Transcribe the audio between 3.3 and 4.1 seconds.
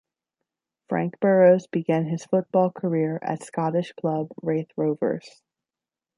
Scottish